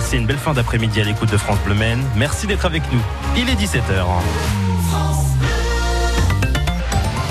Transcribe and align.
Passez 0.00 0.16
une 0.16 0.24
belle 0.24 0.38
fin 0.38 0.54
d'après-midi 0.54 0.98
à 1.02 1.04
l'écoute 1.04 1.30
de 1.30 1.36
France 1.36 1.58
Bleu. 1.62 1.76
Merci 2.16 2.46
d'être 2.46 2.64
avec 2.64 2.82
nous. 2.90 3.02
Il 3.36 3.50
est 3.50 3.54
17h. 3.54 4.06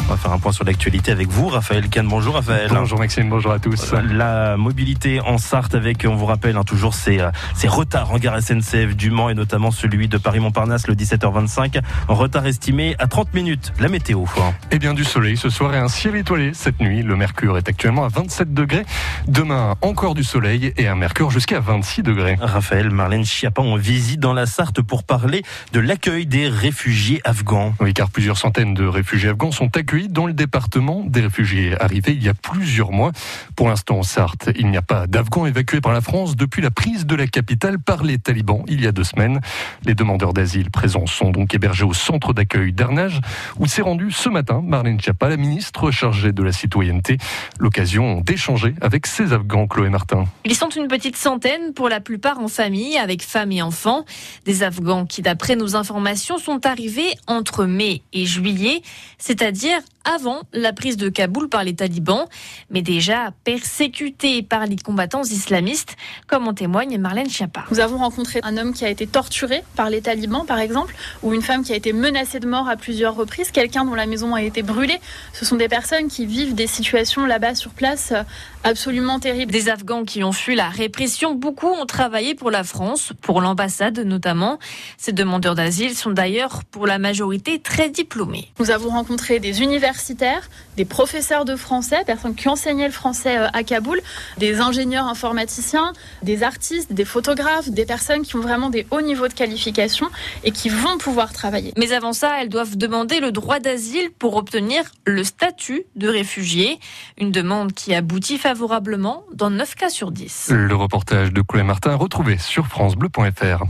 On 0.09 0.13
va 0.13 0.17
faire 0.17 0.31
un 0.31 0.39
point 0.39 0.51
sur 0.51 0.65
l'actualité 0.65 1.11
avec 1.11 1.27
vous, 1.27 1.49
Raphaël 1.49 1.87
Kahn. 1.87 2.07
Bonjour 2.07 2.33
Raphaël. 2.33 2.71
Bonjour 2.73 2.97
Maxime, 2.97 3.29
bonjour 3.29 3.51
à 3.51 3.59
tous. 3.59 3.93
La 3.93 4.57
mobilité 4.57 5.21
en 5.21 5.37
Sarthe 5.37 5.75
avec, 5.75 6.03
on 6.07 6.15
vous 6.15 6.25
rappelle, 6.25 6.57
hein, 6.57 6.63
toujours 6.63 6.95
ces, 6.95 7.19
euh, 7.19 7.29
ces 7.53 7.67
retards 7.67 8.11
en 8.11 8.17
gare 8.17 8.41
SNCF 8.41 8.95
du 8.95 9.11
Mans 9.11 9.29
et 9.29 9.35
notamment 9.35 9.69
celui 9.69 10.07
de 10.07 10.17
Paris-Montparnasse 10.17 10.87
le 10.87 10.95
17h25. 10.95 11.79
Un 12.09 12.13
retard 12.15 12.47
estimé 12.47 12.95
à 12.97 13.05
30 13.05 13.35
minutes. 13.35 13.71
La 13.79 13.87
météo. 13.87 14.23
Eh 14.71 14.79
bien 14.79 14.95
du 14.95 15.03
soleil 15.03 15.37
ce 15.37 15.51
soir 15.51 15.75
et 15.75 15.77
un 15.77 15.87
ciel 15.87 16.15
étoilé 16.15 16.55
cette 16.55 16.79
nuit. 16.79 17.03
Le 17.03 17.15
mercure 17.15 17.59
est 17.59 17.69
actuellement 17.69 18.03
à 18.03 18.07
27 18.07 18.51
degrés. 18.51 18.87
Demain 19.27 19.75
encore 19.81 20.15
du 20.15 20.23
soleil 20.23 20.73
et 20.77 20.87
un 20.87 20.95
mercure 20.95 21.29
jusqu'à 21.29 21.59
26 21.59 22.01
degrés. 22.01 22.35
Raphaël, 22.41 22.89
Marlène 22.89 23.25
Schiappa, 23.25 23.61
on 23.61 23.75
visite 23.75 24.19
dans 24.19 24.33
la 24.33 24.47
Sarthe 24.47 24.81
pour 24.81 25.03
parler 25.03 25.43
de 25.71 25.79
l'accueil 25.79 26.25
des 26.25 26.47
réfugiés 26.47 27.21
afghans. 27.25 27.75
Oui, 27.79 27.93
car 27.93 28.09
plusieurs 28.09 28.39
centaines 28.39 28.73
de 28.73 28.87
réfugiés 28.87 29.29
afghans 29.29 29.51
sont 29.51 29.77
accueillis 29.77 29.98
dans 30.07 30.25
le 30.25 30.33
département 30.33 31.03
des 31.05 31.21
réfugiés 31.21 31.79
arrivés 31.81 32.13
il 32.13 32.23
y 32.23 32.29
a 32.29 32.33
plusieurs 32.33 32.91
mois. 32.91 33.11
Pour 33.55 33.67
l'instant, 33.67 33.99
en 33.99 34.03
Sarthe, 34.03 34.49
il 34.55 34.69
n'y 34.69 34.77
a 34.77 34.81
pas 34.81 35.07
d'Afghans 35.07 35.45
évacués 35.45 35.81
par 35.81 35.91
la 35.91 36.01
France 36.01 36.35
depuis 36.35 36.61
la 36.61 36.71
prise 36.71 37.05
de 37.05 37.15
la 37.15 37.27
capitale 37.27 37.79
par 37.79 38.03
les 38.03 38.17
talibans 38.17 38.63
il 38.67 38.81
y 38.81 38.87
a 38.87 38.91
deux 38.91 39.03
semaines. 39.03 39.41
Les 39.83 39.95
demandeurs 39.95 40.33
d'asile 40.33 40.71
présents 40.71 41.05
sont 41.05 41.31
donc 41.31 41.53
hébergés 41.53 41.83
au 41.83 41.93
centre 41.93 42.33
d'accueil 42.33 42.73
d'Arnage, 42.73 43.19
où 43.57 43.67
s'est 43.67 43.81
rendue 43.81 44.11
ce 44.11 44.29
matin 44.29 44.61
Marlène 44.63 44.99
Schiappa, 44.99 45.29
la 45.29 45.37
ministre 45.37 45.91
chargée 45.91 46.31
de 46.31 46.43
la 46.43 46.51
citoyenneté. 46.51 47.17
L'occasion 47.59 48.21
d'échanger 48.21 48.75
avec 48.81 49.07
ces 49.07 49.33
Afghans, 49.33 49.67
Chloé 49.67 49.89
Martin. 49.89 50.25
Ils 50.45 50.55
sont 50.55 50.69
une 50.69 50.87
petite 50.87 51.17
centaine, 51.17 51.73
pour 51.73 51.89
la 51.89 51.99
plupart 51.99 52.39
en 52.39 52.47
famille, 52.47 52.97
avec 52.97 53.23
femmes 53.23 53.51
et 53.51 53.61
enfants. 53.61 54.05
Des 54.45 54.63
Afghans 54.63 55.05
qui, 55.05 55.21
d'après 55.21 55.55
nos 55.55 55.75
informations, 55.75 56.37
sont 56.37 56.65
arrivés 56.65 57.13
entre 57.27 57.65
mai 57.65 58.01
et 58.13 58.25
juillet, 58.25 58.81
c'est-à-dire 59.17 59.79
avant 60.05 60.41
la 60.53 60.73
prise 60.73 60.97
de 60.97 61.09
Kaboul 61.09 61.49
par 61.49 61.63
les 61.63 61.75
talibans, 61.75 62.25
mais 62.69 62.81
déjà 62.81 63.31
persécutés 63.43 64.41
par 64.41 64.65
les 64.65 64.77
combattants 64.77 65.23
islamistes, 65.23 65.95
comme 66.27 66.47
en 66.47 66.53
témoigne 66.53 66.97
Marlène 66.97 67.29
Schiappa. 67.29 67.65
Nous 67.71 67.79
avons 67.79 67.97
rencontré 67.97 68.39
un 68.43 68.57
homme 68.57 68.73
qui 68.73 68.85
a 68.85 68.89
été 68.89 69.07
torturé 69.07 69.63
par 69.75 69.89
les 69.89 70.01
talibans, 70.01 70.45
par 70.45 70.59
exemple, 70.59 70.95
ou 71.23 71.33
une 71.33 71.41
femme 71.41 71.63
qui 71.63 71.73
a 71.73 71.75
été 71.75 71.93
menacée 71.93 72.39
de 72.39 72.47
mort 72.47 72.69
à 72.69 72.75
plusieurs 72.75 73.15
reprises, 73.15 73.51
quelqu'un 73.51 73.85
dont 73.85 73.95
la 73.95 74.05
maison 74.05 74.35
a 74.35 74.41
été 74.41 74.61
brûlée. 74.61 74.99
Ce 75.33 75.45
sont 75.45 75.55
des 75.55 75.67
personnes 75.67 76.07
qui 76.07 76.25
vivent 76.25 76.55
des 76.55 76.67
situations 76.67 77.25
là-bas 77.25 77.55
sur 77.55 77.71
place 77.71 78.11
euh, 78.11 78.23
absolument 78.63 79.19
terribles. 79.19 79.51
Des 79.51 79.69
Afghans 79.69 80.05
qui 80.05 80.23
ont 80.23 80.31
fui 80.31 80.55
la 80.55 80.69
répression, 80.69 81.35
beaucoup 81.35 81.67
ont 81.67 81.85
travaillé 81.85 82.35
pour 82.35 82.51
la 82.51 82.63
France, 82.63 83.13
pour 83.21 83.41
l'ambassade 83.41 83.99
notamment. 83.99 84.59
Ces 84.97 85.11
demandeurs 85.11 85.55
d'asile 85.55 85.95
sont 85.95 86.11
d'ailleurs 86.11 86.63
pour 86.65 86.87
la 86.87 86.99
majorité 86.99 87.59
très 87.59 87.89
diplômés. 87.89 88.51
Nous 88.59 88.71
avons 88.71 88.89
rencontré 88.89 89.39
des 89.39 89.61
universités 89.61 89.88
universitaires, 89.89 90.49
des 90.77 90.85
professeurs 90.85 91.45
de 91.45 91.55
français, 91.55 92.03
personnes 92.05 92.35
qui 92.35 92.47
enseignaient 92.47 92.87
le 92.87 92.93
français 92.93 93.37
euh, 93.37 93.47
à 93.53 93.63
Kaboul, 93.63 93.99
des 94.37 94.59
ingénieurs 94.59 95.07
informaticiens, 95.07 95.93
des 96.21 96.43
artistes, 96.43 96.93
des 96.93 97.05
photographes, 97.05 97.69
des 97.69 97.85
personnes 97.85 98.21
qui 98.21 98.35
ont 98.35 98.41
vraiment 98.41 98.69
des 98.69 98.85
hauts 98.91 99.01
niveaux 99.01 99.27
de 99.27 99.33
qualification 99.33 100.07
et 100.43 100.51
qui 100.51 100.69
vont 100.69 100.97
pouvoir 100.97 101.33
travailler. 101.33 101.73
Mais 101.77 101.91
avant 101.91 102.13
ça, 102.13 102.41
elles 102.41 102.49
doivent 102.49 102.77
demander 102.77 103.19
le 103.19 103.31
droit 103.31 103.59
d'asile 103.59 104.11
pour 104.19 104.35
obtenir 104.35 104.83
le 105.05 105.23
statut 105.23 105.83
de 105.95 106.07
réfugié, 106.07 106.79
une 107.17 107.31
demande 107.31 107.73
qui 107.73 107.93
aboutit 107.95 108.37
favorablement 108.37 109.23
dans 109.33 109.49
9 109.49 109.75
cas 109.75 109.89
sur 109.89 110.11
10. 110.11 110.51
Le 110.51 110.75
reportage 110.75 111.33
de 111.33 111.41
Chloé 111.41 111.63
Martin 111.63 111.95
retrouvé 111.95 112.37
sur 112.37 112.67
francebleu.fr. 112.67 113.63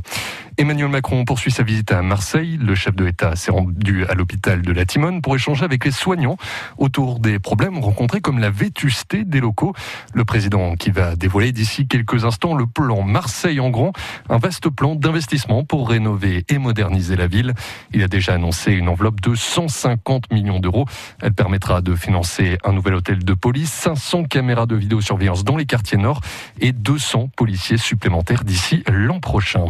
Emmanuel 0.59 0.89
Macron 0.89 1.23
poursuit 1.23 1.51
sa 1.51 1.63
visite 1.63 1.93
à 1.93 2.01
Marseille. 2.01 2.59
Le 2.61 2.75
chef 2.75 2.93
de 2.93 3.05
l'État 3.05 3.37
s'est 3.37 3.49
rendu 3.49 4.05
à 4.07 4.13
l'hôpital 4.13 4.61
de 4.61 4.73
la 4.73 4.83
Timone 4.83 5.21
pour 5.21 5.33
échanger 5.33 5.63
avec 5.63 5.85
les 5.85 5.91
soignants 5.91 6.35
autour 6.77 7.21
des 7.21 7.39
problèmes 7.39 7.77
rencontrés 7.79 8.19
comme 8.19 8.39
la 8.39 8.49
vétusté 8.49 9.23
des 9.23 9.39
locaux. 9.39 9.73
Le 10.13 10.25
président 10.25 10.75
qui 10.75 10.91
va 10.91 11.15
dévoiler 11.15 11.53
d'ici 11.53 11.87
quelques 11.87 12.25
instants 12.25 12.55
le 12.55 12.67
plan 12.67 13.03
Marseille 13.03 13.61
en 13.61 13.69
grand, 13.69 13.93
un 14.27 14.37
vaste 14.37 14.67
plan 14.69 14.95
d'investissement 14.95 15.63
pour 15.63 15.87
rénover 15.87 16.43
et 16.49 16.57
moderniser 16.57 17.15
la 17.15 17.27
ville. 17.27 17.53
Il 17.93 18.03
a 18.03 18.09
déjà 18.09 18.33
annoncé 18.33 18.73
une 18.73 18.89
enveloppe 18.89 19.21
de 19.21 19.35
150 19.35 20.29
millions 20.33 20.59
d'euros. 20.59 20.87
Elle 21.21 21.33
permettra 21.33 21.79
de 21.79 21.95
financer 21.95 22.57
un 22.65 22.73
nouvel 22.73 22.95
hôtel 22.95 23.23
de 23.23 23.33
police, 23.33 23.71
500 23.71 24.25
caméras 24.25 24.65
de 24.65 24.75
vidéosurveillance 24.75 25.45
dans 25.45 25.55
les 25.55 25.65
quartiers 25.65 25.97
nord 25.97 26.19
et 26.59 26.73
200 26.73 27.29
policiers 27.37 27.77
supplémentaires 27.77 28.43
d'ici 28.43 28.83
l'an 28.89 29.21
prochain. 29.21 29.63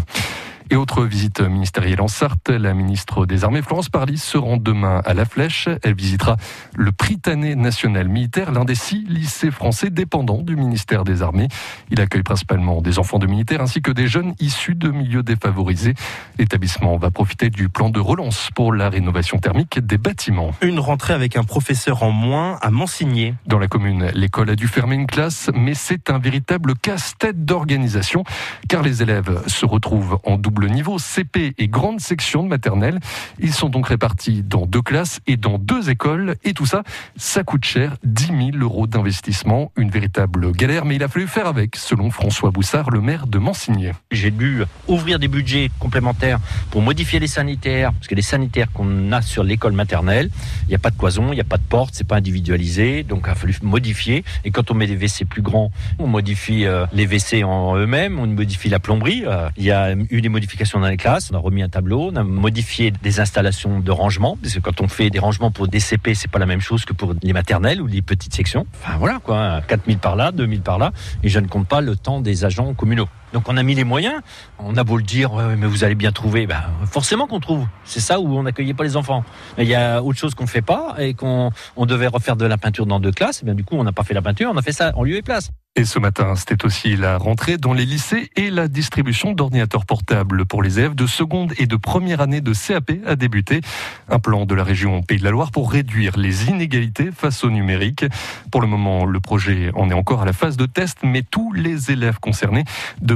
Et 0.71 0.75
autre 0.75 1.03
visite 1.03 1.41
ministérielle 1.41 1.99
en 1.99 2.07
Sarthe, 2.07 2.49
la 2.49 2.75
ministre 2.75 3.25
des 3.25 3.43
Armées 3.43 3.63
Florence 3.63 3.89
Parly 3.89 4.19
se 4.19 4.37
rend 4.37 4.57
demain 4.57 5.01
à 5.03 5.15
La 5.15 5.25
Flèche. 5.25 5.67
Elle 5.81 5.95
visitera 5.95 6.37
le 6.75 6.91
Prytanée 6.91 7.55
national 7.55 8.07
militaire, 8.07 8.51
l'un 8.51 8.65
des 8.65 8.75
six 8.75 9.03
lycées 9.07 9.49
français 9.49 9.89
dépendants 9.89 10.43
du 10.43 10.55
ministère 10.55 11.05
des 11.05 11.23
Armées. 11.23 11.47
Il 11.89 11.99
accueille 11.99 12.21
principalement 12.21 12.83
des 12.83 12.99
enfants 12.99 13.17
de 13.17 13.25
militaires 13.25 13.61
ainsi 13.61 13.81
que 13.81 13.89
des 13.89 14.07
jeunes 14.07 14.35
issus 14.39 14.75
de 14.75 14.89
milieux 14.89 15.23
défavorisés. 15.23 15.95
L'établissement 16.37 16.97
va 16.97 17.09
profiter 17.09 17.49
du 17.49 17.67
plan 17.67 17.89
de 17.89 17.99
relance 17.99 18.49
pour 18.53 18.71
la 18.71 18.89
rénovation 18.89 19.39
thermique 19.39 19.79
des 19.79 19.97
bâtiments. 19.97 20.51
Une 20.61 20.79
rentrée 20.79 21.15
avec 21.15 21.35
un 21.35 21.43
professeur 21.43 22.03
en 22.03 22.11
moins 22.11 22.59
à 22.61 22.69
Mansigné. 22.69 23.33
Dans 23.47 23.57
la 23.57 23.67
commune, 23.67 24.11
l'école 24.13 24.51
a 24.51 24.55
dû 24.55 24.67
fermer 24.67 24.95
une 24.95 25.07
classe, 25.07 25.49
mais 25.55 25.73
c'est 25.73 26.11
un 26.11 26.19
véritable 26.19 26.75
casse-tête 26.75 27.43
d'organisation 27.43 28.23
car 28.67 28.83
les 28.83 29.01
élèves 29.01 29.41
se 29.47 29.65
retrouvent 29.65 30.19
en 30.25 30.37
double 30.37 30.58
le 30.59 30.67
niveau 30.67 30.99
CP 30.99 31.53
et 31.57 31.67
grande 31.67 32.01
section 32.01 32.43
de 32.43 32.49
maternelle. 32.49 32.99
Ils 33.39 33.53
sont 33.53 33.69
donc 33.69 33.87
répartis 33.87 34.43
dans 34.43 34.65
deux 34.65 34.81
classes 34.81 35.21
et 35.25 35.37
dans 35.37 35.57
deux 35.57 35.89
écoles. 35.89 36.35
Et 36.43 36.53
tout 36.53 36.65
ça, 36.65 36.83
ça 37.15 37.43
coûte 37.43 37.65
cher, 37.65 37.95
10 38.03 38.27
000 38.27 38.37
euros 38.59 38.85
d'investissement. 38.85 39.71
Une 39.77 39.89
véritable 39.89 40.51
galère, 40.51 40.85
mais 40.85 40.95
il 40.95 41.03
a 41.03 41.07
fallu 41.07 41.27
faire 41.27 41.47
avec, 41.47 41.75
selon 41.75 42.11
François 42.11 42.51
Boussard, 42.51 42.89
le 42.89 43.01
maire 43.01 43.25
de 43.27 43.37
Mansigné. 43.37 43.93
J'ai 44.11 44.31
dû 44.31 44.63
ouvrir 44.87 45.19
des 45.19 45.27
budgets 45.27 45.69
complémentaires 45.79 46.39
pour 46.71 46.81
modifier 46.81 47.19
les 47.19 47.27
sanitaires, 47.27 47.93
parce 47.93 48.07
que 48.07 48.15
les 48.15 48.21
sanitaires 48.21 48.71
qu'on 48.73 49.11
a 49.11 49.21
sur 49.21 49.43
l'école 49.43 49.73
maternelle, 49.73 50.29
il 50.63 50.69
n'y 50.69 50.75
a 50.75 50.79
pas 50.79 50.89
de 50.89 50.97
cloison, 50.97 51.31
il 51.31 51.35
n'y 51.35 51.41
a 51.41 51.45
pas 51.45 51.57
de 51.57 51.63
porte, 51.63 51.93
c'est 51.93 52.07
pas 52.07 52.17
individualisé, 52.17 53.03
donc 53.03 53.23
il 53.27 53.29
a 53.29 53.35
fallu 53.35 53.55
modifier. 53.61 54.23
Et 54.43 54.51
quand 54.51 54.71
on 54.71 54.73
met 54.73 54.87
des 54.87 54.95
WC 54.95 55.25
plus 55.25 55.41
grands, 55.41 55.71
on 55.99 56.07
modifie 56.07 56.65
euh, 56.65 56.85
les 56.91 57.05
WC 57.05 57.43
en 57.43 57.77
eux-mêmes, 57.77 58.19
on 58.19 58.27
modifie 58.27 58.69
la 58.69 58.79
plomberie. 58.79 59.23
Euh, 59.25 59.49
il 59.57 59.63
y 59.63 59.71
a 59.71 59.95
eu 60.09 60.21
des 60.21 60.29
modifications 60.29 60.48
On 60.75 61.35
a 61.35 61.37
remis 61.37 61.63
un 61.63 61.69
tableau, 61.69 62.09
on 62.11 62.15
a 62.15 62.23
modifié 62.23 62.91
des 62.91 63.19
installations 63.19 63.79
de 63.79 63.91
rangement, 63.91 64.37
quand 64.61 64.81
on 64.81 64.87
fait 64.87 65.09
des 65.09 65.19
rangements 65.19 65.51
pour 65.51 65.67
des 65.67 65.79
CP, 65.79 66.15
c'est 66.15 66.29
pas 66.29 66.39
la 66.39 66.45
même 66.45 66.61
chose 66.61 66.85
que 66.85 66.93
pour 66.93 67.13
les 67.21 67.33
maternelles 67.33 67.81
ou 67.81 67.87
les 67.87 68.01
petites 68.01 68.33
sections. 68.33 68.65
Enfin 68.81 68.97
voilà 68.97 69.19
quoi, 69.19 69.61
4000 69.67 69.97
par 69.99 70.15
là, 70.15 70.31
2000 70.31 70.61
par 70.61 70.77
là, 70.77 70.91
et 71.23 71.29
je 71.29 71.39
ne 71.39 71.47
compte 71.47 71.67
pas 71.67 71.81
le 71.81 71.95
temps 71.95 72.21
des 72.21 72.45
agents 72.45 72.73
communaux. 72.73 73.07
Donc 73.33 73.47
on 73.47 73.57
a 73.57 73.63
mis 73.63 73.75
les 73.75 73.83
moyens. 73.83 74.21
On 74.57 74.75
a 74.77 74.83
beau 74.83 74.97
le 74.97 75.03
dire, 75.03 75.31
mais 75.57 75.67
vous 75.67 75.83
allez 75.83 75.95
bien 75.95 76.11
trouver. 76.11 76.47
Ben, 76.47 76.63
forcément 76.91 77.27
qu'on 77.27 77.39
trouve. 77.39 77.65
C'est 77.83 77.99
ça 77.99 78.19
où 78.19 78.37
on 78.37 78.43
n'accueillait 78.43 78.73
pas 78.73 78.83
les 78.83 78.97
enfants. 78.97 79.23
Il 79.57 79.67
y 79.67 79.75
a 79.75 80.01
autre 80.01 80.19
chose 80.19 80.35
qu'on 80.35 80.47
fait 80.47 80.61
pas 80.61 80.95
et 80.97 81.13
qu'on 81.13 81.51
on 81.75 81.85
devait 81.85 82.07
refaire 82.07 82.35
de 82.35 82.45
la 82.45 82.57
peinture 82.57 82.85
dans 82.85 82.99
deux 82.99 83.11
classes. 83.11 83.41
Et 83.41 83.45
bien 83.45 83.55
du 83.55 83.63
coup, 83.63 83.75
on 83.75 83.83
n'a 83.83 83.91
pas 83.91 84.03
fait 84.03 84.13
la 84.13 84.21
peinture, 84.21 84.51
on 84.53 84.57
a 84.57 84.61
fait 84.61 84.71
ça 84.71 84.91
en 84.95 85.03
lieu 85.03 85.15
et 85.15 85.21
place. 85.21 85.51
Et 85.75 85.85
ce 85.85 85.99
matin, 85.99 86.35
c'était 86.35 86.65
aussi 86.65 86.97
la 86.97 87.17
rentrée 87.17 87.57
dans 87.57 87.73
les 87.73 87.85
lycées 87.85 88.29
et 88.35 88.49
la 88.49 88.67
distribution 88.67 89.31
d'ordinateurs 89.31 89.85
portables 89.85 90.45
pour 90.45 90.61
les 90.61 90.79
élèves 90.79 90.95
de 90.95 91.05
seconde 91.05 91.53
et 91.57 91.67
de 91.67 91.75
première 91.77 92.19
année 92.21 92.41
de 92.41 92.53
CAP 92.53 92.91
a 93.05 93.15
débuté. 93.15 93.61
Un 94.09 94.19
plan 94.19 94.45
de 94.45 94.55
la 94.55 94.63
région 94.63 95.03
Pays 95.03 95.19
de 95.19 95.23
la 95.23 95.29
Loire 95.29 95.51
pour 95.51 95.71
réduire 95.71 96.17
les 96.17 96.49
inégalités 96.49 97.11
face 97.15 97.43
au 97.43 97.49
numérique. 97.49 98.03
Pour 98.51 98.61
le 98.61 98.67
moment, 98.67 99.05
le 99.05 99.19
projet 99.21 99.71
en 99.75 99.89
est 99.89 99.93
encore 99.93 100.23
à 100.23 100.25
la 100.25 100.33
phase 100.33 100.57
de 100.57 100.65
test, 100.65 100.97
mais 101.03 101.21
tous 101.21 101.53
les 101.53 101.91
élèves 101.91 102.19
concernés 102.19 102.65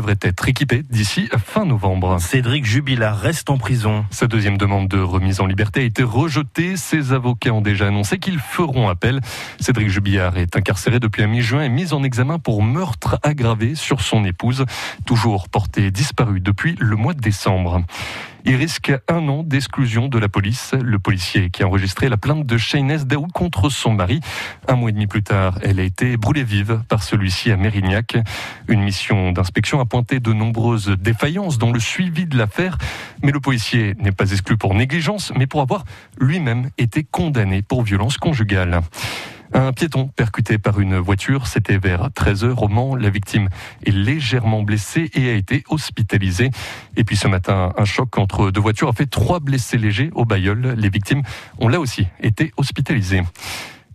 devraient 0.04 0.20
être 0.22 0.50
équipés 0.50 0.84
d'ici 0.90 1.30
fin 1.46 1.64
novembre. 1.64 2.20
Cédric 2.20 2.66
Jubilard 2.66 3.18
reste 3.18 3.50
en 3.50 3.58
prison. 3.58 4.04
Sa 4.12 4.28
deuxième 4.28 4.58
demande 4.58 4.90
de 4.90 5.00
remise 5.00 5.40
en 5.40 5.46
liberté 5.46 5.80
a 5.80 5.84
été 5.84 6.04
rejetée. 6.04 6.76
Ses 6.76 7.14
avocats 7.14 7.54
ont 7.54 7.62
déjà 7.62 7.88
annoncé 7.88 8.20
qu'ils 8.20 8.40
feront 8.40 8.90
appel. 8.90 9.22
Cédric 9.62 9.88
Jubilard 9.88 10.38
est 10.38 10.58
incarcéré 10.58 11.00
depuis 11.00 11.22
la 11.22 11.28
mi-juin 11.28 11.64
et 11.64 11.70
mis 11.70 11.94
en 11.94 12.04
examen 12.04 12.38
pour 12.38 12.64
meurtre 12.64 13.18
aggravé 13.24 13.76
sur 13.76 14.02
son 14.02 14.26
épouse, 14.26 14.66
toujours 15.06 15.48
portée 15.48 15.90
disparue 15.90 16.42
depuis 16.42 16.76
le 16.80 16.98
mois 16.98 17.14
de 17.14 17.22
décembre. 17.22 17.82
Il 18.46 18.56
risque 18.56 18.92
un 19.08 19.28
an 19.30 19.42
d'exclusion 19.42 20.10
de 20.10 20.20
la 20.20 20.28
police. 20.28 20.74
Le 20.74 21.00
policier 21.00 21.50
qui 21.50 21.64
a 21.64 21.68
enregistré 21.68 22.10
la 22.10 22.18
plainte 22.18 22.46
de 22.46 22.58
Shaynès 22.58 23.06
Daoud 23.06 23.32
contre 23.32 23.70
son 23.70 23.94
mari. 23.94 24.20
Un 24.68 24.76
mois 24.76 24.90
et 24.90 24.94
demi 24.94 25.08
plus 25.08 25.24
tard, 25.24 25.60
elle 25.64 25.80
a 25.80 25.84
été 25.84 26.18
brûlée 26.18 26.44
vive 26.44 26.82
par 26.90 27.04
celui-ci 27.04 27.52
à 27.52 27.58
Mérignac. 27.58 28.18
Une 28.68 28.82
mission 28.82 29.32
d'inspection 29.32 29.80
a 29.80 29.86
pointé 29.86 30.20
de 30.20 30.34
nombreuses 30.34 30.90
défaillances 30.90 31.58
dans 31.58 31.72
le 31.72 31.80
suivi 31.80 32.26
de 32.26 32.38
l'affaire. 32.38 32.78
Mais 33.22 33.32
le 33.32 33.40
policier 33.40 33.96
n'est 34.00 34.12
pas 34.12 34.30
exclu 34.32 34.58
pour 34.58 34.74
négligence, 34.74 35.32
mais 35.38 35.48
pour 35.48 35.62
avoir 35.62 35.86
lui-même 36.20 36.70
été 36.78 37.06
condamné 37.06 37.62
pour 37.62 37.84
violence 37.84 38.18
conjugale. 38.18 38.82
Un 39.56 39.72
piéton 39.72 40.08
percuté 40.08 40.58
par 40.58 40.80
une 40.80 40.98
voiture, 40.98 41.46
c'était 41.46 41.78
vers 41.78 42.10
13h 42.10 42.56
au 42.64 42.68
Mans. 42.68 42.96
La 42.96 43.12
victime 43.12 43.50
est 43.86 43.92
légèrement 43.92 44.64
blessée 44.64 45.12
et 45.14 45.30
a 45.30 45.34
été 45.34 45.64
hospitalisée. 45.70 46.50
Et 46.98 47.04
puis 47.04 47.16
ce 47.16 47.28
matin, 47.28 47.72
un 47.78 47.86
choc 47.86 48.18
entre 48.18 48.50
deux 48.50 48.62
voitures 48.62 48.90
a 48.90 48.94
fait 48.94 49.06
trois 49.06 49.40
blessés 49.40 49.78
légers 49.78 50.10
au 50.16 50.26
Bayeul. 50.26 50.74
Les 50.76 50.90
victimes 50.90 51.22
ont 51.60 51.68
là 51.68 51.80
aussi 51.80 52.08
été 52.20 52.52
hospitalisées. 52.58 53.22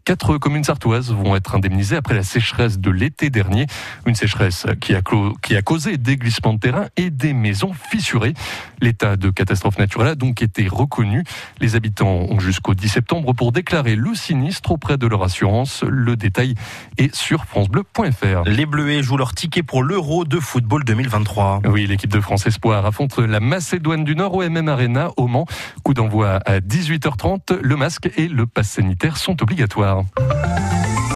Quatre 0.08 0.38
communes 0.38 0.64
sartoises 0.64 1.12
vont 1.12 1.36
être 1.36 1.54
indemnisées 1.54 1.94
après 1.94 2.14
la 2.14 2.22
sécheresse 2.22 2.78
de 2.78 2.90
l'été 2.90 3.28
dernier. 3.28 3.66
Une 4.06 4.14
sécheresse 4.14 4.64
qui 4.80 4.94
a, 4.94 5.02
qui 5.42 5.54
a 5.54 5.60
causé 5.60 5.98
des 5.98 6.16
glissements 6.16 6.54
de 6.54 6.58
terrain 6.58 6.86
et 6.96 7.10
des 7.10 7.34
maisons 7.34 7.74
fissurées. 7.74 8.32
L'état 8.80 9.16
de 9.16 9.28
catastrophe 9.28 9.76
naturelle 9.76 10.08
a 10.08 10.14
donc 10.14 10.40
été 10.40 10.66
reconnu. 10.66 11.24
Les 11.60 11.76
habitants 11.76 12.08
ont 12.30 12.40
jusqu'au 12.40 12.72
10 12.72 12.88
septembre 12.88 13.34
pour 13.34 13.52
déclarer 13.52 13.96
le 13.96 14.14
sinistre 14.14 14.70
auprès 14.72 14.96
de 14.96 15.06
leur 15.06 15.22
assurance. 15.22 15.84
Le 15.86 16.16
détail 16.16 16.54
est 16.96 17.14
sur 17.14 17.44
francebleu.fr. 17.44 18.44
Les 18.46 18.64
Bleuets 18.64 19.02
jouent 19.02 19.18
leur 19.18 19.34
ticket 19.34 19.62
pour 19.62 19.82
l'Euro 19.82 20.24
de 20.24 20.40
football 20.40 20.84
2023. 20.84 21.60
Oui, 21.66 21.86
l'équipe 21.86 22.10
de 22.10 22.20
France 22.20 22.46
Espoir 22.46 22.86
affronte 22.86 23.18
la 23.18 23.40
Macédoine 23.40 24.04
du 24.04 24.16
Nord 24.16 24.36
au 24.36 24.42
MM 24.42 24.68
Arena 24.70 25.10
au 25.18 25.26
Mans. 25.26 25.44
Coup 25.82 25.92
d'envoi 25.92 26.36
à 26.46 26.60
18h30. 26.60 27.58
Le 27.60 27.76
masque 27.76 28.08
et 28.16 28.28
le 28.28 28.46
pass 28.46 28.70
sanitaire 28.70 29.18
sont 29.18 29.42
obligatoires. 29.42 29.97
tchau. 30.04 30.97